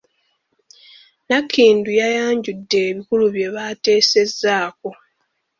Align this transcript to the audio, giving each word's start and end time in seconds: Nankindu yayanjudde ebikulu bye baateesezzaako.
Nankindu 1.27 1.89
yayanjudde 1.99 2.77
ebikulu 2.89 3.25
bye 3.33 3.47
baateesezzaako. 3.55 4.89